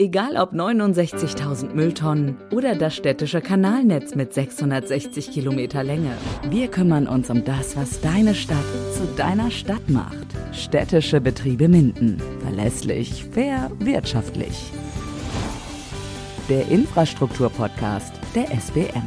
[0.00, 6.12] Egal ob 69.000 Mülltonnen oder das städtische Kanalnetz mit 660 Kilometer Länge.
[6.48, 10.26] Wir kümmern uns um das, was deine Stadt zu deiner Stadt macht.
[10.52, 12.16] Städtische Betriebe Minden.
[12.40, 14.72] Verlässlich, fair, wirtschaftlich.
[16.48, 19.06] Der Infrastrukturpodcast der SBM.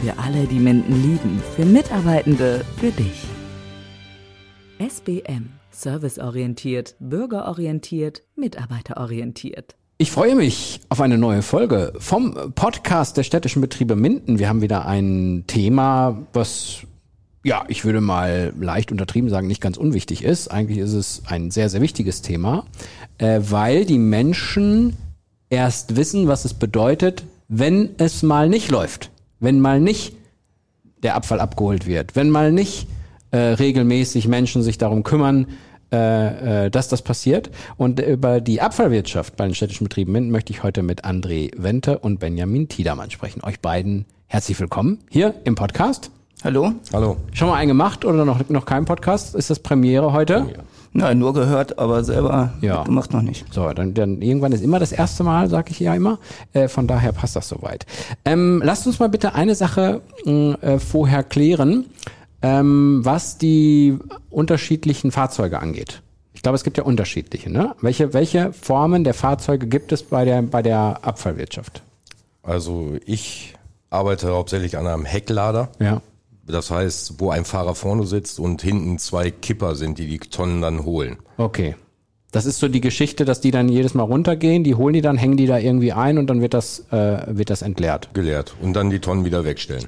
[0.00, 3.26] Für alle, die Minden lieben, für Mitarbeitende, für dich.
[4.78, 5.50] SBM.
[5.70, 9.76] Serviceorientiert, bürgerorientiert, mitarbeiterorientiert.
[9.98, 14.38] Ich freue mich auf eine neue Folge vom Podcast der städtischen Betriebe Minden.
[14.38, 16.78] Wir haben wieder ein Thema, was
[17.44, 20.48] ja, ich würde mal leicht untertrieben sagen, nicht ganz unwichtig ist.
[20.48, 22.66] Eigentlich ist es ein sehr, sehr wichtiges Thema,
[23.18, 24.96] äh, weil die Menschen
[25.50, 30.14] erst wissen, was es bedeutet, wenn es mal nicht läuft, wenn mal nicht
[31.02, 32.86] der Abfall abgeholt wird, wenn mal nicht
[33.32, 35.46] äh, regelmäßig Menschen sich darum kümmern,
[35.92, 37.50] äh, äh, dass das passiert.
[37.76, 42.18] Und über die Abfallwirtschaft bei den städtischen Betrieben möchte ich heute mit André Wente und
[42.18, 43.42] Benjamin Tiedermann sprechen.
[43.44, 46.10] Euch beiden herzlich willkommen hier im Podcast.
[46.44, 46.72] Hallo.
[46.92, 47.18] Hallo.
[47.32, 49.34] Schon mal einen gemacht oder noch, noch kein Podcast?
[49.34, 50.46] Ist das Premiere heute?
[50.52, 50.62] Ja.
[50.94, 52.82] Nein, nur gehört, aber selber ja.
[52.82, 53.46] gemacht noch nicht.
[53.52, 56.18] So, dann, dann irgendwann ist immer das erste Mal, sag ich ja immer.
[56.52, 57.86] Äh, von daher passt das soweit.
[58.24, 61.86] Ähm, lasst uns mal bitte eine Sache äh, vorher klären
[62.42, 63.98] ähm, was die
[64.30, 66.02] unterschiedlichen Fahrzeuge angeht.
[66.34, 67.50] Ich glaube, es gibt ja unterschiedliche.
[67.50, 67.74] Ne?
[67.80, 71.82] Welche, welche Formen der Fahrzeuge gibt es bei der, bei der Abfallwirtschaft?
[72.42, 73.54] Also ich
[73.90, 75.68] arbeite hauptsächlich an einem Hecklader.
[75.78, 76.02] Ja.
[76.46, 80.60] Das heißt, wo ein Fahrer vorne sitzt und hinten zwei Kipper sind, die die Tonnen
[80.60, 81.18] dann holen.
[81.36, 81.76] Okay.
[82.32, 85.18] Das ist so die Geschichte, dass die dann jedes Mal runtergehen, die holen die dann,
[85.18, 88.08] hängen die da irgendwie ein und dann wird das, äh, wird das entleert.
[88.14, 88.54] Geleert.
[88.60, 89.86] Und dann die Tonnen wieder wegstellen.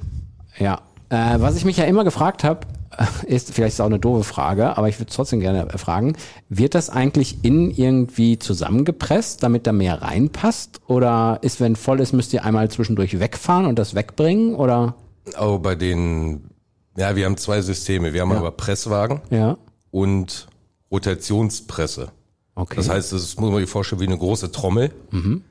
[0.59, 0.79] Ja.
[1.09, 2.61] Äh, was ich mich ja immer gefragt habe,
[3.27, 6.15] ist, vielleicht ist auch eine doofe Frage, aber ich würde trotzdem gerne fragen,
[6.49, 10.81] wird das eigentlich innen irgendwie zusammengepresst, damit da mehr reinpasst?
[10.87, 14.55] Oder ist, wenn voll ist, müsst ihr einmal zwischendurch wegfahren und das wegbringen?
[14.55, 14.95] Oder?
[15.39, 16.49] Oh, bei den,
[16.97, 18.13] ja, wir haben zwei Systeme.
[18.13, 18.37] Wir haben ja.
[18.37, 19.57] aber Presswagen ja.
[19.91, 20.47] und
[20.91, 22.09] Rotationspresse.
[22.55, 22.75] Okay.
[22.77, 24.91] Das heißt, das muss man sich vorstellen wie eine große Trommel.
[25.11, 25.43] Mhm.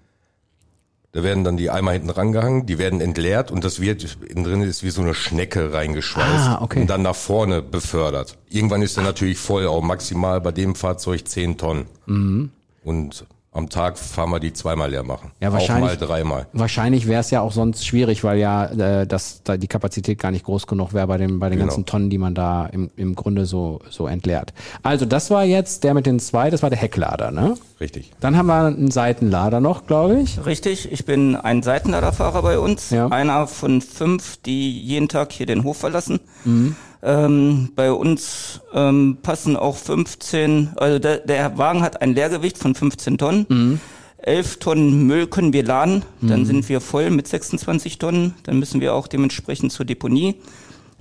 [1.15, 4.63] Da werden dann die Eimer hinten rangehangen, die werden entleert und das wird innen drin
[4.63, 6.81] ist wie so eine Schnecke reingeschweißt ah, okay.
[6.81, 8.37] und dann nach vorne befördert.
[8.49, 11.87] Irgendwann ist er natürlich voll, auch maximal bei dem Fahrzeug 10 Tonnen.
[12.07, 12.51] Mhm.
[12.83, 15.31] Und am Tag fahren wir die zweimal leer machen.
[15.41, 15.93] Ja, wahrscheinlich.
[15.93, 16.47] Auch mal dreimal.
[16.53, 20.33] Wahrscheinlich wäre es ja auch sonst schwierig, weil ja äh, das, da die Kapazität gar
[20.33, 21.69] nicht groß genug wäre bei, dem, bei den genau.
[21.69, 24.53] ganzen Tonnen, die man da im, im Grunde so, so entleert.
[24.83, 27.55] Also das war jetzt der mit den zwei, das war der Hecklader, ne?
[27.81, 28.11] Richtig.
[28.19, 30.45] Dann haben wir einen Seitenlader noch, glaube ich.
[30.45, 32.91] Richtig, ich bin ein Seitenladerfahrer bei uns.
[32.91, 33.07] Ja.
[33.09, 36.19] Einer von fünf, die jeden Tag hier den Hof verlassen.
[36.45, 36.75] Mhm.
[37.05, 42.75] Ähm, bei uns ähm, passen auch 15, also der, der Wagen hat ein Leergewicht von
[42.75, 43.47] 15 Tonnen.
[43.49, 43.81] Mhm.
[44.19, 46.45] 11 Tonnen Müll können wir laden, dann Mhm.
[46.47, 48.35] sind wir voll mit 26 Tonnen.
[48.45, 50.37] Dann müssen wir auch dementsprechend zur Deponie.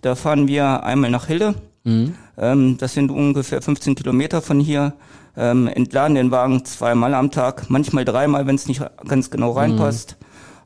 [0.01, 1.55] Da fahren wir einmal nach Hille.
[1.85, 2.15] Mhm.
[2.37, 4.93] Ähm, das sind ungefähr 15 Kilometer von hier.
[5.37, 10.17] Ähm, entladen den Wagen zweimal am Tag, manchmal dreimal, wenn es nicht ganz genau reinpasst.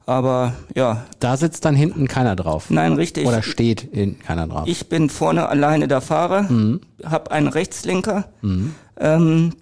[0.08, 2.70] Aber ja, Da sitzt dann hinten keiner drauf.
[2.70, 3.28] nein, richtig.
[3.28, 4.64] Oder steht hinten keiner drauf.
[4.66, 6.80] Ich bin vorne alleine der Fahrer, Mhm.
[7.06, 8.26] habe einen Rechtslenker,
[9.00, 9.54] ähm,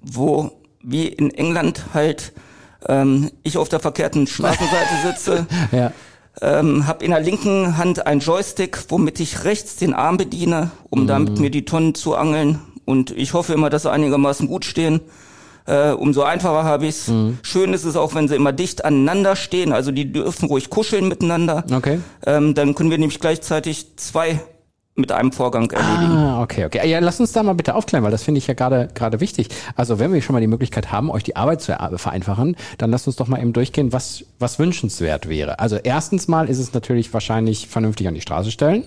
[0.00, 0.52] wo
[0.82, 2.32] wie in England halt
[2.88, 5.90] ähm, ich auf der verkehrten Straßenseite sitze, ja.
[6.42, 11.02] ähm, habe in der linken Hand einen Joystick, womit ich rechts den Arm bediene, um
[11.02, 11.06] Mhm.
[11.08, 12.60] damit mir die Tonnen zu angeln.
[12.84, 15.00] Und ich hoffe immer, dass sie einigermaßen gut stehen.
[15.66, 17.08] Äh, umso einfacher habe ich's.
[17.08, 17.38] Mhm.
[17.42, 19.72] Schön ist es auch, wenn sie immer dicht aneinander stehen.
[19.72, 21.64] Also die dürfen ruhig kuscheln miteinander.
[21.74, 22.00] Okay.
[22.26, 24.40] Ähm, dann können wir nämlich gleichzeitig zwei
[24.96, 26.12] mit einem Vorgang erledigen.
[26.16, 26.86] Ah, okay, okay.
[26.88, 29.48] Ja, lass uns da mal bitte aufklären, weil das finde ich ja gerade gerade wichtig.
[29.74, 32.90] Also wenn wir schon mal die Möglichkeit haben, euch die Arbeit zu er- vereinfachen, dann
[32.92, 35.58] lasst uns doch mal eben durchgehen, was was wünschenswert wäre.
[35.58, 38.84] Also erstens mal ist es natürlich wahrscheinlich vernünftig an die Straße stellen.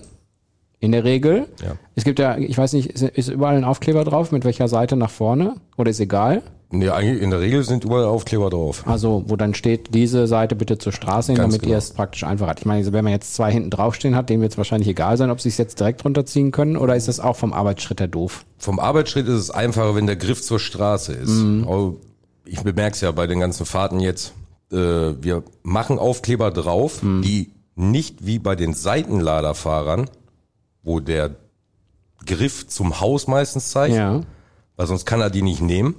[0.80, 1.46] In der Regel.
[1.60, 1.72] Ja.
[1.96, 4.94] Es gibt ja, ich weiß nicht, ist, ist überall ein Aufkleber drauf, mit welcher Seite
[4.96, 5.56] nach vorne?
[5.76, 6.40] Oder ist egal?
[6.70, 8.82] Nee, eigentlich in der Regel sind überall Aufkleber drauf.
[8.86, 11.78] Also, wo dann steht, diese Seite bitte zur Straße hin, Ganz damit ihr genau.
[11.78, 12.60] es praktisch einfach hat.
[12.60, 15.30] Ich meine, wenn man jetzt zwei hinten draufstehen hat, denen wird es wahrscheinlich egal sein,
[15.30, 18.44] ob sie es jetzt direkt runterziehen können oder ist das auch vom Arbeitsschritt her doof?
[18.58, 21.30] Vom Arbeitsschritt ist es einfacher, wenn der Griff zur Straße ist.
[21.30, 21.96] Mhm.
[22.44, 24.34] Ich bemerke es ja bei den ganzen Fahrten jetzt.
[24.70, 27.22] Äh, wir machen Aufkleber drauf, Mhm.
[27.22, 30.10] die nicht wie bei den Seitenladerfahrern,
[30.82, 31.36] wo der
[32.26, 34.20] Griff zum Haus meistens zeigt, Ja.
[34.76, 35.94] weil sonst kann er die nicht nehmen.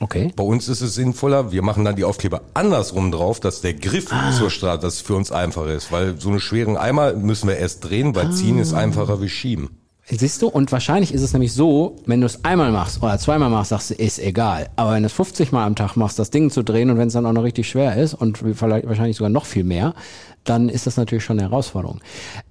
[0.00, 0.32] Okay.
[0.36, 4.06] Bei uns ist es sinnvoller, wir machen dann die Aufkleber andersrum drauf, dass der Griff
[4.10, 4.32] Ah.
[4.32, 7.84] zur Straße, das für uns einfacher ist, weil so eine schweren Eimer müssen wir erst
[7.88, 8.62] drehen, weil ziehen Ah.
[8.62, 9.70] ist einfacher wie schieben.
[10.06, 13.48] Siehst du, und wahrscheinlich ist es nämlich so, wenn du es einmal machst oder zweimal
[13.48, 14.68] machst, sagst du, ist egal.
[14.76, 17.06] Aber wenn du es 50 Mal am Tag machst, das Ding zu drehen und wenn
[17.08, 19.94] es dann auch noch richtig schwer ist und vielleicht wahrscheinlich sogar noch viel mehr,
[20.44, 22.00] dann ist das natürlich schon eine Herausforderung.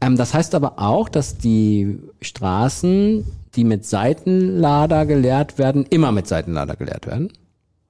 [0.02, 3.24] Ähm, das heißt aber auch, dass die Straßen,
[3.56, 7.32] die mit Seitenlader geleert werden, immer mit Seitenlader geleert werden.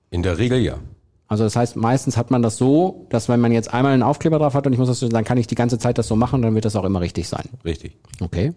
[0.10, 0.78] In der Regel ja.
[1.34, 4.38] Also das heißt, meistens hat man das so, dass wenn man jetzt einmal einen Aufkleber
[4.38, 6.44] drauf hat und ich muss das, dann kann ich die ganze Zeit das so machen,
[6.44, 7.50] dann wird das auch immer richtig sein.
[7.66, 7.98] Richtig.
[8.22, 8.54] Okay.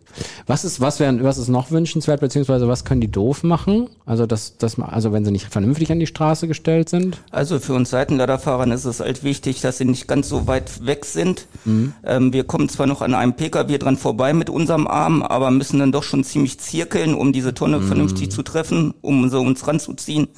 [0.47, 3.89] Was ist, was wäre, was ist noch wünschenswert, beziehungsweise was können die doof machen?
[4.05, 7.17] Also das, das, also wenn sie nicht vernünftig an die Straße gestellt sind?
[7.31, 11.07] Also für uns Seitenladerfahrern ist es halt wichtig, dass sie nicht ganz so weit weg
[11.07, 11.47] sind.
[11.65, 11.95] Mhm.
[12.05, 15.79] Ähm, wir kommen zwar noch an einem Pkw dran vorbei mit unserem Arm, aber müssen
[15.79, 17.87] dann doch schon ziemlich zirkeln, um diese Tonne mhm.
[17.87, 20.29] vernünftig zu treffen, um so uns ranzuziehen.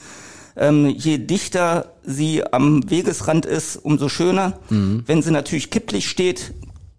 [0.59, 4.59] Ähm, je dichter sie am Wegesrand ist, umso schöner.
[4.71, 5.05] Mhm.
[5.07, 6.53] Wenn sie natürlich kipplich steht,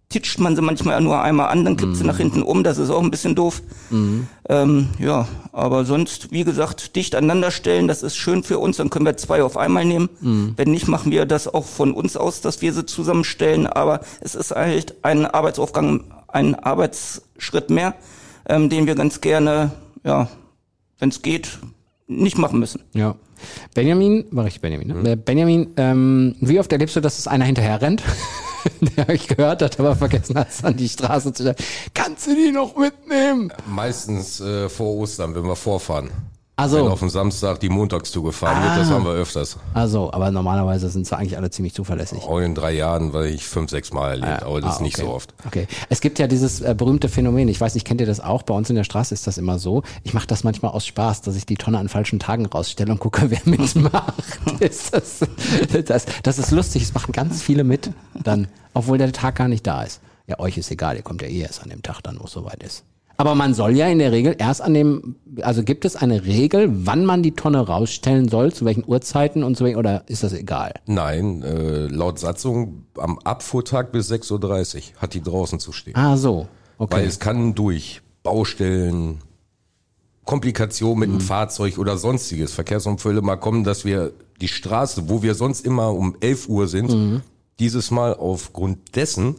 [0.09, 1.95] titscht man sie manchmal nur einmal an, dann kippt mhm.
[1.95, 3.61] sie nach hinten um, das ist auch ein bisschen doof.
[3.91, 4.27] Mhm.
[4.49, 8.89] Ähm, ja, aber sonst, wie gesagt, dicht aneinander stellen, das ist schön für uns, dann
[8.89, 10.09] können wir zwei auf einmal nehmen.
[10.19, 10.53] Mhm.
[10.55, 14.33] Wenn nicht, machen wir das auch von uns aus, dass wir sie zusammenstellen, aber es
[14.33, 17.93] ist halt ein Arbeitsaufgang, ein Arbeitsschritt mehr,
[18.47, 19.71] ähm, den wir ganz gerne,
[20.03, 20.27] ja,
[20.97, 21.59] wenn es geht,
[22.07, 22.81] nicht machen müssen.
[22.93, 23.15] Ja.
[23.73, 25.15] Benjamin, war richtig Benjamin, ne?
[25.15, 25.23] Mhm.
[25.23, 28.03] Benjamin, ähm, wie oft erlebst du, dass es einer hinterher rennt?
[28.97, 31.55] der euch gehört hat, aber vergessen hat, es an die Straße zu stellen.
[31.93, 33.51] Kannst du die noch mitnehmen?
[33.67, 36.09] Meistens äh, vor Ostern, wenn wir vorfahren.
[36.59, 38.95] Also, Wenn auf dem Samstag die Montagstour gefahren ah, wird, das ah.
[38.95, 39.57] haben wir öfters.
[39.73, 42.23] Also, aber normalerweise sind sie eigentlich alle ziemlich zuverlässig.
[42.23, 44.81] Auch in drei Jahren war ich fünf, sechs Mal erlebt, ah, aber das ah, ist
[44.81, 45.07] nicht okay.
[45.07, 45.33] so oft.
[45.47, 45.67] Okay.
[45.87, 48.43] Es gibt ja dieses äh, berühmte Phänomen, ich weiß nicht, kennt ihr das auch?
[48.43, 49.83] Bei uns in der Straße ist das immer so.
[50.03, 52.99] Ich mache das manchmal aus Spaß, dass ich die Tonne an falschen Tagen rausstelle und
[52.99, 54.15] gucke, wer mitmacht.
[54.59, 55.19] ist das,
[55.85, 57.91] das, das ist lustig, es machen ganz viele mit,
[58.21, 60.01] dann, obwohl der Tag gar nicht da ist.
[60.27, 62.31] Ja, euch ist egal, ihr kommt ja eh erst an dem Tag dann, wo es
[62.31, 62.83] soweit ist.
[63.19, 66.69] Aber man soll ja in der Regel erst an dem, also gibt es eine Regel,
[66.71, 70.31] wann man die Tonne rausstellen soll, zu welchen Uhrzeiten und so welchen, oder ist das
[70.31, 70.71] egal?
[70.85, 75.97] Nein, äh, laut Satzung am Abfuhrtag bis 6.30 Uhr hat die draußen zu stehen.
[75.97, 76.47] Ah, so.
[76.77, 76.95] Okay.
[76.95, 79.19] Weil es kann durch Baustellen,
[80.23, 81.17] Komplikationen mit mhm.
[81.17, 85.93] dem Fahrzeug oder sonstiges Verkehrsunfälle mal kommen, dass wir die Straße, wo wir sonst immer
[85.93, 87.21] um 11 Uhr sind, mhm.
[87.59, 89.35] dieses Mal aufgrund dessen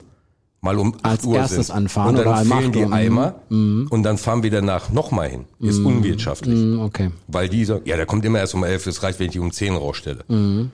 [0.63, 1.77] mal um 8 Als Uhr erstes sind.
[1.77, 2.85] anfahren und dann oder fehlen die.
[2.85, 3.87] Eimer Mhm.
[3.91, 5.45] und dann fahren wir danach nochmal hin.
[5.59, 6.59] Ist unwirtschaftlich.
[6.59, 7.11] Mhm, okay.
[7.29, 9.51] Weil dieser, ja, der kommt immer erst um 11, es reicht, wenn ich die um
[9.53, 10.25] 10 rausstelle.
[10.29, 10.71] Mhm.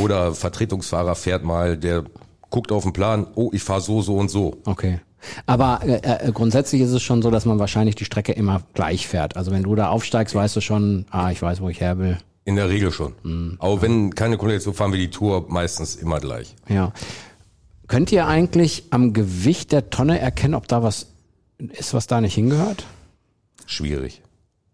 [0.00, 2.04] Oder Vertretungsfahrer fährt mal, der
[2.48, 4.56] guckt auf den Plan, oh, ich fahre so, so und so.
[4.64, 5.00] Okay.
[5.46, 9.06] Aber äh, äh, grundsätzlich ist es schon so, dass man wahrscheinlich die Strecke immer gleich
[9.06, 9.36] fährt.
[9.36, 12.16] Also wenn du da aufsteigst, weißt du schon, ah, ich weiß, wo ich her will.
[12.46, 13.12] In der Regel schon.
[13.22, 13.56] Mhm.
[13.58, 16.54] Aber wenn keine Kollegen so fahren wir die Tour meistens immer gleich.
[16.68, 16.92] Ja.
[17.90, 21.08] Könnt ihr eigentlich am Gewicht der Tonne erkennen, ob da was
[21.58, 22.84] ist, was da nicht hingehört?
[23.66, 24.22] Schwierig.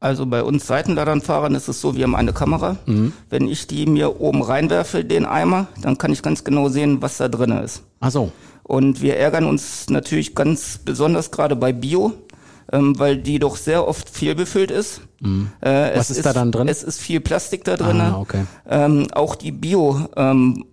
[0.00, 2.76] Also bei uns Seitenladernfahrern ist es so, wir haben eine Kamera.
[2.84, 3.14] Mhm.
[3.30, 7.16] Wenn ich die mir oben reinwerfe, den Eimer, dann kann ich ganz genau sehen, was
[7.16, 7.84] da drin ist.
[8.00, 8.32] Ach so.
[8.64, 12.12] Und wir ärgern uns natürlich ganz besonders gerade bei Bio,
[12.70, 15.00] ähm, weil die doch sehr oft fehlbefüllt ist.
[15.20, 15.52] Mhm.
[15.62, 16.68] Äh, was ist, ist, da dann drin?
[16.68, 17.98] Es ist viel Plastik da drin.
[17.98, 18.44] Ah, okay.
[18.68, 20.66] Ähm, auch die Bio ähm,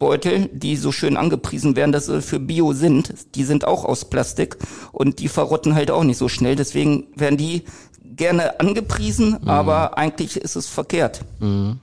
[0.00, 4.06] Beutel, die so schön angepriesen werden, dass sie für Bio sind, die sind auch aus
[4.06, 4.56] Plastik
[4.92, 6.56] und die verrotten halt auch nicht so schnell.
[6.56, 7.64] Deswegen werden die
[8.02, 9.48] gerne angepriesen, mhm.
[9.48, 11.20] aber eigentlich ist es verkehrt.
[11.38, 11.80] Mhm.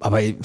[0.00, 0.36] Aber ich,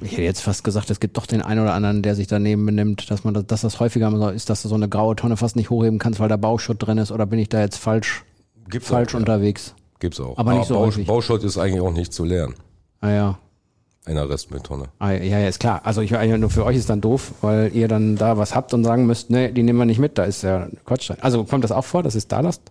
[0.00, 2.64] ich hätte jetzt fast gesagt, es gibt doch den einen oder anderen, der sich daneben
[2.64, 5.56] benimmt, dass man das, dass das häufiger ist, dass du so eine graue Tonne fast
[5.56, 8.24] nicht hochheben kannst, weil da Bauschutt drin ist, oder bin ich da jetzt falsch,
[8.70, 9.74] Gibt's falsch auch, unterwegs?
[9.98, 10.38] Gibt's auch.
[10.38, 11.08] Aber nicht so Bausch, häufig.
[11.08, 12.54] Bauschutt ist eigentlich auch nicht zu lernen.
[13.00, 13.36] Ah
[14.06, 14.10] ja.
[14.10, 14.86] Einer Restmülltonne.
[14.98, 15.80] Ah, ja, ja, ist klar.
[15.84, 18.74] Also ich meine, nur für euch ist dann doof, weil ihr dann da was habt
[18.74, 21.10] und sagen müsst, nee, die nehmen wir nicht mit, da ist ja Quatsch.
[21.20, 22.62] Also kommt das auch vor, dass es da lasst?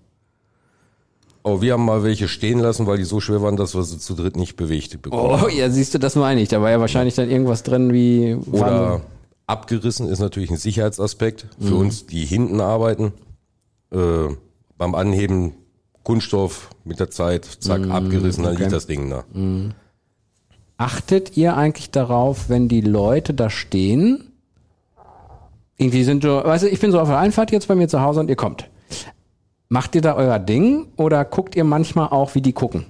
[1.45, 3.97] Oh, wir haben mal welche stehen lassen, weil die so schwer waren, dass wir sie
[3.99, 5.41] zu dritt nicht bewegt bekommen.
[5.43, 6.47] Oh, ja, siehst du, das meine ich.
[6.47, 8.35] Da war ja wahrscheinlich dann irgendwas drin wie...
[8.51, 9.01] Oder
[9.45, 11.47] abgerissen ist natürlich ein Sicherheitsaspekt.
[11.59, 11.79] Für Mhm.
[11.79, 13.11] uns, die hinten arbeiten,
[13.91, 14.29] äh,
[14.77, 15.53] beim Anheben
[16.03, 18.63] Kunststoff mit der Zeit, zack, abgerissen, dann Mhm, okay.
[18.63, 19.25] liegt das Ding da.
[20.77, 24.31] Achtet ihr eigentlich darauf, wenn die Leute da stehen?
[25.77, 28.01] Irgendwie sind so, weißt du, ich bin so auf der Einfahrt jetzt bei mir zu
[28.01, 28.69] Hause und ihr kommt.
[29.69, 32.85] Macht ihr da euer Ding oder guckt ihr manchmal auch, wie die gucken?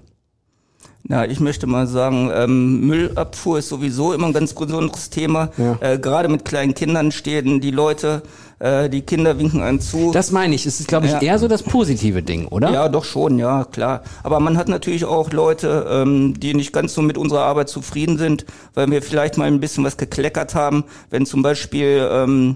[1.06, 5.50] Na, ich möchte mal sagen, ähm, Müllabfuhr ist sowieso immer ein ganz besonderes Thema.
[5.58, 5.78] Ja.
[5.82, 8.22] Äh, Gerade mit kleinen Kindern stehen die Leute,
[8.60, 10.12] äh, die Kinder winken einem zu.
[10.14, 10.66] Das meine ich.
[10.66, 11.20] Es ist, glaube ich, Ja.
[11.22, 12.72] eher so das positive Ding, oder?
[12.72, 14.04] Ja, doch schon, ja, klar.
[14.24, 18.18] Aber man hat natürlich auch Leute, ähm, die nicht ganz so mit unserer Arbeit zufrieden
[18.18, 20.86] sind, weil wir vielleicht mal ein bisschen was gekleckert haben.
[21.10, 22.56] Wenn zum Beispiel ähm,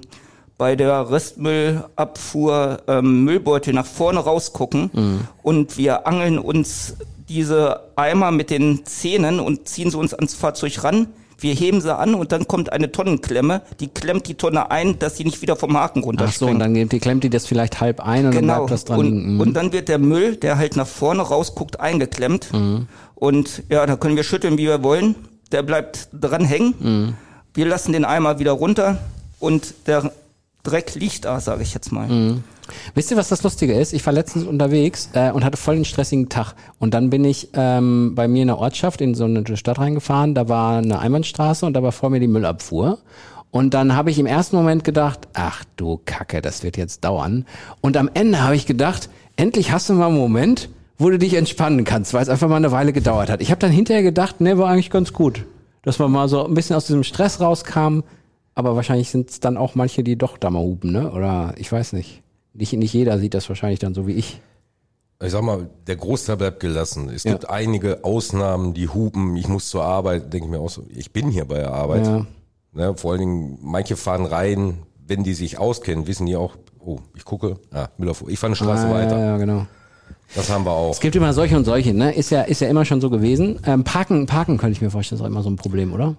[0.58, 5.20] bei der Restmüllabfuhr ähm, Müllbeutel nach vorne rausgucken Mhm.
[5.44, 6.96] und wir angeln uns
[7.30, 11.08] diese Eimer mit den Zähnen und ziehen sie uns ans Fahrzeug ran.
[11.40, 15.18] Wir heben sie an und dann kommt eine Tonnenklemme, die klemmt die Tonne ein, dass
[15.18, 16.54] sie nicht wieder vom Haken Ach so, runterspringt.
[16.54, 18.56] und dann die klemmt die das vielleicht halb ein und dann genau.
[18.56, 19.34] bleibt das dran und.
[19.34, 19.40] Mhm.
[19.40, 22.52] und dann wird der Müll, der halt nach vorne rausguckt, eingeklemmt.
[22.54, 22.88] Mhm.
[23.14, 25.16] Und ja, da können wir schütteln, wie wir wollen.
[25.52, 26.74] Der bleibt dran hängen.
[26.80, 27.14] Mhm.
[27.54, 28.98] Wir lassen den Eimer wieder runter
[29.40, 30.12] und der
[30.64, 32.08] Dreck liegt da, sage ich jetzt mal.
[32.96, 33.94] Wisst ihr, was das Lustige ist?
[33.94, 36.54] Ich war letztens unterwegs äh, und hatte voll einen stressigen Tag.
[36.80, 40.36] Und dann bin ich ähm, bei mir in der Ortschaft in so eine Stadt reingefahren.
[40.36, 43.00] Da war eine Einbahnstraße und da war vor mir die Müllabfuhr.
[43.52, 47.46] Und dann habe ich im ersten Moment gedacht, ach du Kacke, das wird jetzt dauern.
[47.82, 51.36] Und am Ende habe ich gedacht, endlich hast du mal einen Moment, wo du dich
[51.36, 53.42] entspannen kannst, weil es einfach mal eine Weile gedauert hat.
[53.42, 55.46] Ich habe dann hinterher gedacht, ne, war eigentlich ganz gut,
[55.84, 58.02] dass man mal so ein bisschen aus diesem Stress rauskam.
[58.56, 61.12] Aber wahrscheinlich sind es dann auch manche, die doch da mal hupen, ne?
[61.12, 62.24] Oder ich weiß nicht.
[62.58, 64.42] Nicht, nicht jeder sieht das wahrscheinlich dann so wie ich.
[65.24, 67.10] Ich sag mal, der Großteil bleibt gelassen.
[67.10, 67.32] Es Ja.
[67.32, 71.12] gibt einige Ausnahmen, die hupen, ich muss zur Arbeit, denke ich mir auch so, ich
[71.12, 72.06] bin hier bei der Arbeit.
[72.06, 72.26] Ja.
[72.74, 77.00] Ne, vor allen Dingen, manche fahren rein, wenn die sich auskennen, wissen die auch, oh,
[77.16, 79.18] ich gucke, ah, Müllerfuhr, ich fahre eine Straße Ah, weiter.
[79.18, 79.66] Ja, ja, genau.
[80.36, 80.92] Das haben wir auch.
[80.92, 82.14] Es gibt immer solche und solche, ne?
[82.14, 83.60] Ist ja, ist ja immer schon so gewesen.
[83.66, 86.16] Ähm, parken, parken könnte ich mir vorstellen, ist auch immer so ein Problem, oder?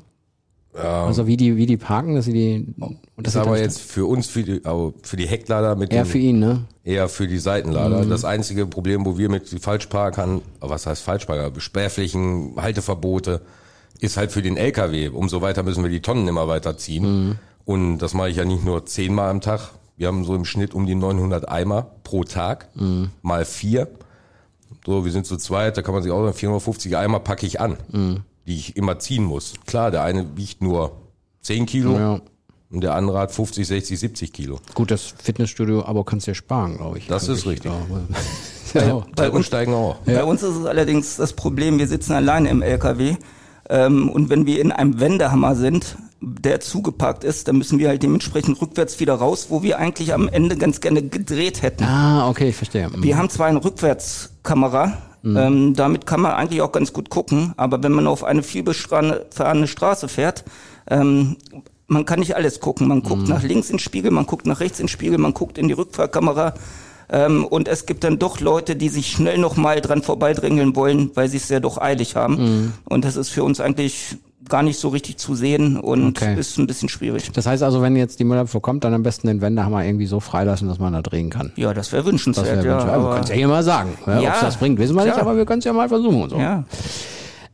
[0.75, 3.81] Ja, Also wie die, wie die parken, dass sie die, und das ist aber jetzt
[3.81, 6.65] für uns, für die, aber für die Hecklader mit eher den, für ihn, ne?
[6.85, 8.05] eher für die Seitenlader.
[8.05, 13.41] Das einzige Problem, wo wir mit Falschparkern, was heißt Falschparker, Sperrflächen, Halteverbote,
[14.01, 15.09] ist halt für den LKW.
[15.09, 17.39] Umso weiter müssen wir die Tonnen immer weiter ziehen.
[17.65, 19.71] Und das mache ich ja nicht nur zehnmal am Tag.
[19.97, 22.69] Wir haben so im Schnitt um die 900 Eimer pro Tag,
[23.23, 23.89] mal vier.
[24.87, 27.61] So, wir sind zu zweit, da kann man sich auch sagen, 450 Eimer packe ich
[27.61, 27.77] an,
[28.49, 29.55] die ich immer ziehen muss.
[29.67, 30.93] Klar, der eine wiegt nur
[31.43, 32.21] 10 Kilo Ja.
[32.71, 34.59] und der andere hat 50, 60, 70 Kilo.
[34.75, 37.07] Gut, das Fitnessstudio-Abo kannst du ja sparen, glaube ich.
[37.07, 37.71] Das ist richtig.
[38.75, 39.03] Ja.
[39.17, 39.97] Bei uns steigen auch.
[40.05, 43.17] Bei uns ist es allerdings das Problem, wir sitzen alleine im LKW.
[43.71, 48.03] Ähm, und wenn wir in einem Wendehammer sind, der zugepackt ist, dann müssen wir halt
[48.03, 51.85] dementsprechend rückwärts wieder raus, wo wir eigentlich am Ende ganz gerne gedreht hätten.
[51.85, 52.91] Ah, okay, ich verstehe.
[52.95, 57.83] Wir haben zwar eine Rückwärtskamera, ähm, damit kann man eigentlich auch ganz gut gucken, aber
[57.83, 60.45] wenn man auf eine vielbefahrene Straße fährt,
[60.89, 61.37] ähm,
[61.87, 62.87] man kann nicht alles gucken.
[62.87, 65.35] Man guckt nach links in den Spiegel, man guckt nach rechts in den Spiegel, man
[65.35, 66.55] guckt in die Rückfahrkamera.
[67.11, 71.29] Ähm, und es gibt dann doch Leute, die sich schnell nochmal dran vorbeidrängeln wollen, weil
[71.29, 72.75] sie es ja doch eilig haben.
[72.85, 74.19] Und das ist für uns eigentlich
[74.49, 76.39] gar nicht so richtig zu sehen und Okay.
[76.39, 77.31] ist ein bisschen schwierig.
[77.33, 80.21] Das heißt also, wenn jetzt die Müllabfuhr kommt, dann am besten den Wendehammer irgendwie so
[80.21, 81.53] freilassen, dass man da drehen kann.
[81.57, 82.47] Ja, das wäre Das wünschenswert.
[82.47, 82.95] wäre ja, wünschenswert.
[82.95, 83.91] Aber aber- kannst ja hier mal sagen.
[84.07, 85.27] Ja, Ja, Ob es das bringt, wissen wir nicht, klar.
[85.27, 86.37] aber wir können es ja mal versuchen und so.
[86.39, 86.65] ja.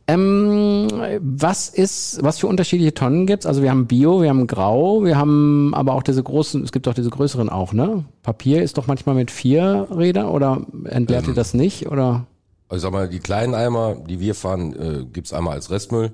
[0.07, 0.87] Ähm,
[1.19, 3.47] was ist, was für unterschiedliche Tonnen gibt's?
[3.47, 6.87] Also wir haben Bio, wir haben Grau, wir haben aber auch diese großen, es gibt
[6.87, 8.05] auch diese größeren auch, ne?
[8.21, 11.87] Papier ist doch manchmal mit vier Rädern oder entleert ihr das nicht?
[11.89, 12.27] Oder?
[12.69, 16.11] Also sag mal, die kleinen Eimer, die wir fahren, äh, gibt's einmal als Restmüll,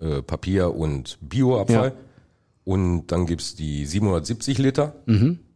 [0.00, 1.88] äh, Papier und Bioabfall.
[1.88, 1.94] Ja.
[2.64, 4.94] Und dann gibt's die 770 Liter.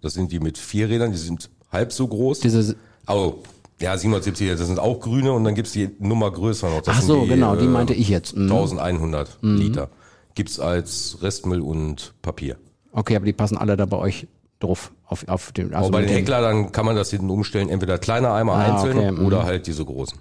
[0.01, 2.41] Das sind die mit vier Rädern, die sind halb so groß.
[2.41, 3.35] Diese, oh,
[3.81, 6.81] ja, 770 Liter, das sind auch grüne und dann gibt's die Nummer größer noch.
[6.83, 8.37] Das ach so, die, genau, die äh, meinte ich jetzt.
[8.37, 8.51] Mhm.
[8.51, 9.91] 1100 Liter.
[10.35, 12.57] Gibt's als Restmüll und Papier.
[12.93, 14.27] Okay, aber die passen alle da bei euch
[14.59, 17.69] drauf auf, auf den, also Aber bei den dem- Heckladern kann man das hinten umstellen,
[17.69, 19.27] entweder kleine Eimer Ah, einzeln okay, mhm.
[19.27, 20.19] oder halt diese großen.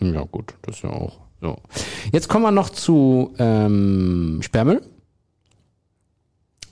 [0.00, 1.58] Ja, gut, das ist ja auch so.
[2.10, 4.80] Jetzt kommen wir noch zu ähm, Sperrmüll.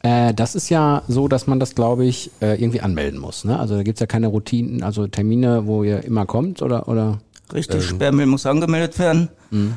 [0.03, 3.45] Äh, das ist ja so, dass man das, glaube ich, äh, irgendwie anmelden muss.
[3.45, 3.59] Ne?
[3.59, 7.19] Also da gibt's ja keine Routinen, also Termine, wo ihr immer kommt oder oder
[7.53, 9.29] Richtig, Sperrmüll muss angemeldet werden.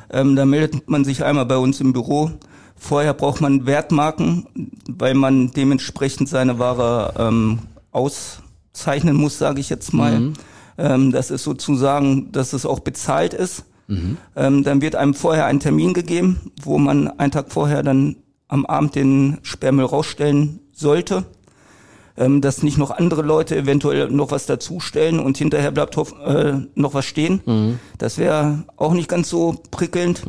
[0.10, 2.32] Ähm, da meldet man sich einmal bei uns im Büro.
[2.78, 4.48] Vorher braucht man Wertmarken,
[4.88, 7.60] weil man dementsprechend seine Ware ähm,
[7.92, 10.32] auszeichnen muss, sage ich jetzt mal.
[10.78, 13.66] Ähm, das ist sozusagen, dass es auch bezahlt ist.
[13.88, 18.66] Ähm, dann wird einem vorher ein Termin gegeben, wo man einen Tag vorher dann am
[18.66, 21.26] Abend den Sperrmüll rausstellen sollte
[22.18, 26.94] ähm, dass nicht noch andere Leute eventuell noch was dazustellen und hinterher bleibt äh, noch
[26.94, 27.42] was stehen.
[27.98, 30.24] Das wäre auch nicht ganz so prickelnd.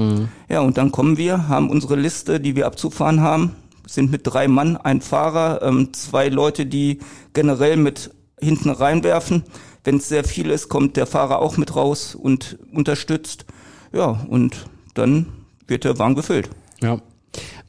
[0.49, 3.53] Ja, und dann kommen wir, haben unsere Liste, die wir abzufahren haben,
[3.87, 6.99] sind mit drei Mann, ein Fahrer, ähm, zwei Leute, die
[7.35, 8.11] generell mit
[8.41, 9.45] hinten reinwerfen.
[9.87, 13.47] Wenn es sehr viel ist, kommt der Fahrer auch mit raus und unterstützt.
[13.93, 15.27] Ja, und dann
[15.69, 16.51] wird der Wagen gefüllt.
[16.83, 17.01] Ja.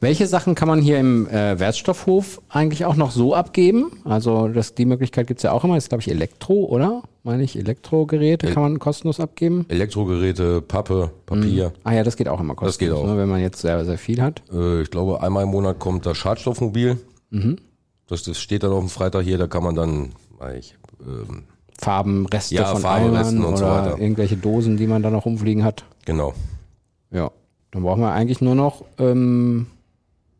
[0.00, 3.92] Welche Sachen kann man hier im äh, Wertstoffhof eigentlich auch noch so abgeben?
[4.04, 5.76] Also das, die Möglichkeit gibt's ja auch immer.
[5.76, 7.02] Das ist, glaube ich, Elektro, oder?
[7.22, 9.64] Meine ich, Elektrogeräte kann man kostenlos abgeben.
[9.68, 11.72] Elektrogeräte, Pappe, Papier.
[11.84, 13.06] Ah ja, das geht auch immer kostenlos, geht auch.
[13.06, 14.42] Ne, wenn man jetzt sehr, sehr viel hat.
[14.52, 16.98] Äh, ich glaube, einmal im Monat kommt das Schadstoffmobil.
[18.08, 20.14] Das, das steht dann auf dem Freitag hier, da kann man dann,
[20.58, 21.44] ich, ähm,
[21.78, 23.98] Farben, Reste Ja, von Farbe, Eimern so oder weiter.
[24.00, 25.84] irgendwelche Dosen, die man da noch rumfliegen hat.
[26.04, 26.34] genau.
[27.10, 27.30] Ja,
[27.70, 29.66] dann brauchen wir eigentlich nur noch, ähm,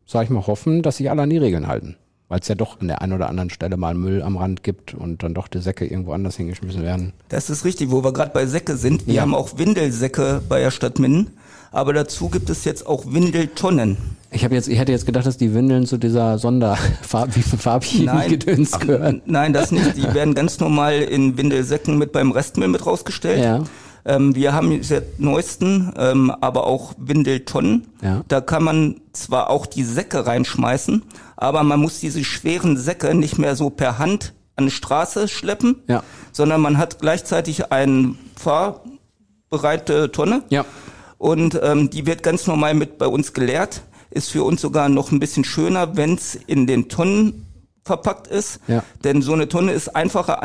[0.05, 1.95] sag ich mal, hoffen, dass sich alle an die Regeln halten.
[2.27, 4.93] Weil es ja doch an der einen oder anderen Stelle mal Müll am Rand gibt
[4.93, 7.13] und dann doch die Säcke irgendwo anders hingeschmissen werden.
[7.29, 9.07] Das ist richtig, wo wir gerade bei Säcke sind.
[9.07, 9.21] Wir Ja.
[9.23, 11.31] haben auch Windelsäcke bei der Stadt Minden,
[11.71, 13.97] aber dazu gibt es jetzt auch Windeltonnen.
[14.31, 17.49] Ich habe jetzt, ich hätte jetzt gedacht, dass die Windeln zu dieser Sonderfarbigen.
[18.29, 19.21] Gedöns gehören.
[19.25, 19.97] Nein, das nicht.
[19.97, 23.43] Die werden ganz normal in Windelsäcken mit beim Restmüll mit rausgestellt.
[23.43, 23.63] Ja.
[24.05, 27.87] Ähm, wir haben seit neuesten ähm, aber auch Windeltonnen.
[28.01, 28.23] Ja.
[28.27, 31.03] Da kann man zwar auch die Säcke reinschmeißen,
[31.35, 35.77] aber man muss diese schweren Säcke nicht mehr so per Hand an die Straße schleppen,
[35.87, 36.03] Ja.
[36.31, 40.43] sondern man hat gleichzeitig eine fahrbereite Tonne.
[40.49, 40.65] Ja.
[41.19, 43.83] Und ähm, die wird ganz normal mit bei uns geleert.
[44.09, 47.45] Ist für uns sogar noch ein bisschen schöner, wenn es in den Tonnen
[47.83, 48.61] verpackt ist.
[48.67, 48.83] Ja.
[49.03, 50.41] Denn so eine Tonne ist einfacher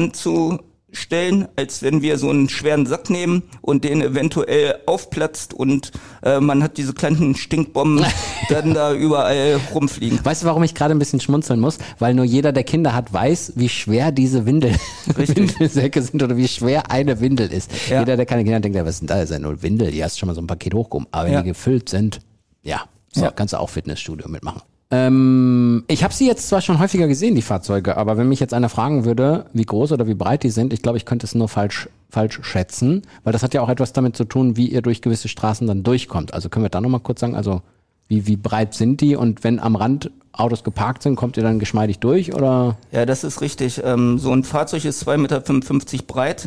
[0.95, 5.91] anzustellen, als wenn wir so einen schweren Sack nehmen und den eventuell aufplatzt und
[6.23, 8.05] äh, man hat diese kleinen Stinkbomben
[8.49, 10.25] dann da überall rumfliegen.
[10.25, 11.79] Weißt du, warum ich gerade ein bisschen schmunzeln muss?
[11.99, 14.75] Weil nur jeder, der Kinder hat, weiß, wie schwer diese Windel
[15.17, 17.71] Windelsäcke sind oder wie schwer eine Windel ist.
[17.91, 18.01] Ja.
[18.01, 19.15] Jeder, der keine Kinder hat, denkt, ja, was denn da?
[19.17, 19.91] Das ist ja nur Windel.
[19.91, 21.09] Die hast schon mal so ein Paket hochgehoben.
[21.11, 21.43] Aber wenn Ja.
[21.43, 22.21] die gefüllt sind,
[22.63, 22.83] ja,
[23.13, 23.31] so, Ja.
[23.31, 24.63] kannst du auch Fitnessstudio mitmachen.
[24.95, 28.55] Ähm, ich habe sie jetzt zwar schon häufiger gesehen, die Fahrzeuge, aber wenn mich jetzt
[28.55, 31.35] einer fragen würde, wie groß oder wie breit die sind, ich glaube, ich könnte es
[31.35, 34.83] nur falsch, falsch schätzen, weil das hat ja auch etwas damit zu tun, wie ihr
[34.83, 36.33] durch gewisse Straßen dann durchkommt.
[36.33, 37.63] Also können wir da nochmal kurz sagen, also
[38.07, 41.59] wie, wie breit sind die und wenn am Rand Autos geparkt sind, kommt ihr dann
[41.59, 42.77] geschmeidig durch oder?
[42.93, 43.81] Ja, das ist richtig.
[43.85, 46.47] Ähm, so ein Fahrzeug ist 2,55 Meter breit.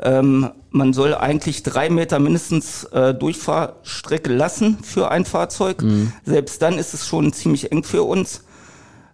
[0.00, 5.82] Ähm, man soll eigentlich drei Meter mindestens äh, Durchfahrstrecke lassen für ein Fahrzeug.
[6.24, 8.42] Selbst dann ist es schon ziemlich eng für uns.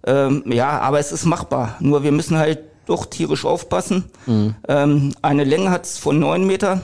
[0.07, 1.77] Ähm, ja, aber es ist machbar.
[1.81, 4.05] Nur wir müssen halt doch tierisch aufpassen.
[4.69, 6.83] Ähm, eine Länge hat es von neun Meter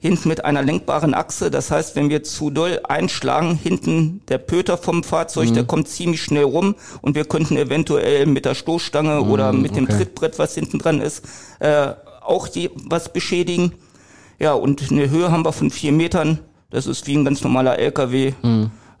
[0.00, 1.50] hinten mit einer lenkbaren Achse.
[1.50, 6.22] Das heißt, wenn wir zu doll einschlagen, hinten der Pöter vom Fahrzeug, der kommt ziemlich
[6.22, 9.98] schnell rum und wir könnten eventuell mit der Stoßstange oder mit dem okay.
[9.98, 11.26] Trittbrett, was hinten dran ist,
[11.58, 13.72] äh, auch die, was beschädigen.
[14.38, 16.40] Ja, und eine Höhe haben wir von vier Metern.
[16.70, 18.32] Das ist wie ein ganz normaler LKW.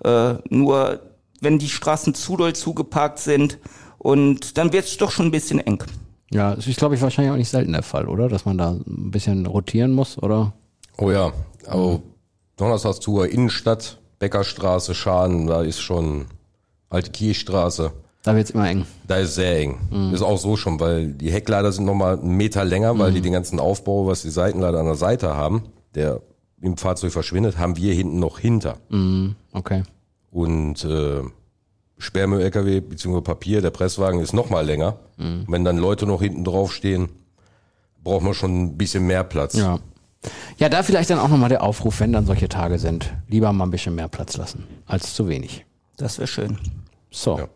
[0.04, 1.00] Äh, nur
[1.40, 3.58] wenn die Straßen zu doll zugeparkt sind
[3.98, 5.82] und dann wird es doch schon ein bisschen eng.
[6.32, 8.28] Ja, das ist, glaube ich, wahrscheinlich auch nicht selten der Fall, oder?
[8.28, 10.52] Dass man da ein bisschen rotieren muss, oder?
[10.98, 11.32] Oh ja,
[11.66, 12.00] aber
[12.56, 16.26] Donnerstagstour, Innenstadt, Beckerstraße, Schaden, da ist schon
[16.90, 17.92] Alte Kirchstraße.
[18.22, 18.84] Da wird's immer eng.
[19.06, 20.12] Da ist sehr eng.
[20.12, 23.32] Ist auch so schon, weil die Heckleiter sind nochmal einen Meter länger, weil die den
[23.32, 25.62] ganzen Aufbau, was die Seitenleiter an der Seite haben,
[25.94, 26.20] der
[26.60, 28.76] im Fahrzeug verschwindet, haben wir hinten noch hinter.
[29.52, 29.84] Okay.
[30.30, 31.22] Und äh,
[31.96, 33.20] Sperrmüll-LKW bzw.
[33.22, 34.96] Papier, der Presswagen ist nochmal länger.
[35.16, 37.08] Wenn dann Leute noch hinten drauf stehen,
[38.02, 39.54] braucht man schon ein bisschen mehr Platz.
[39.56, 39.78] Ja.
[40.58, 43.64] Ja, da vielleicht dann auch nochmal der Aufruf, wenn dann solche Tage sind, lieber mal
[43.64, 45.64] ein bisschen mehr Platz lassen, als zu wenig.
[45.96, 46.58] Das wäre schön.
[47.10, 47.38] So.
[47.38, 47.48] Ja.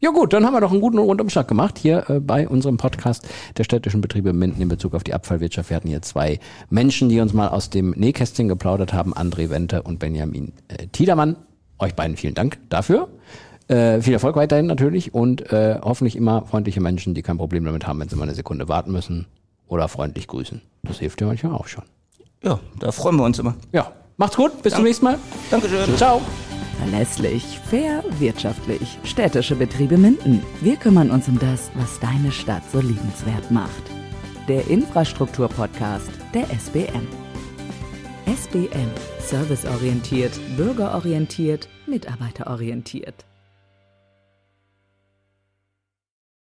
[0.00, 0.10] Ja.
[0.10, 3.64] gut, dann haben wir doch einen guten Rundumschlag gemacht hier äh, bei unserem Podcast der
[3.64, 5.70] städtischen Betriebe Minden in Bezug auf die Abfallwirtschaft.
[5.70, 6.38] Wir hatten hier zwei
[6.70, 11.36] Menschen, die uns mal aus dem Nähkästchen geplaudert haben, André Wente und Benjamin äh, Tiedermann.
[11.78, 13.08] Euch beiden vielen Dank dafür.
[13.68, 17.86] Äh, viel Erfolg weiterhin natürlich und äh, hoffentlich immer freundliche Menschen, die kein Problem damit
[17.86, 19.26] haben, wenn sie mal eine Sekunde warten müssen
[19.66, 20.62] oder freundlich grüßen.
[20.84, 21.84] Das hilft ja manchmal auch schon.
[22.42, 23.54] Ja, da freuen wir uns immer.
[23.72, 25.18] Ja, macht's gut, bis zum nächsten Mal.
[25.50, 25.96] Dankeschön.
[25.96, 26.22] Ciao.
[26.78, 28.98] Verlässlich, fair, wirtschaftlich.
[29.02, 30.42] Städtische Betriebe Minden.
[30.60, 33.82] Wir kümmern uns um das, was deine Stadt so liebenswert macht.
[34.46, 37.06] Der Infrastruktur-Podcast der SBM.
[38.26, 38.90] SBM.
[39.18, 43.27] Serviceorientiert, bürgerorientiert, mitarbeiterorientiert.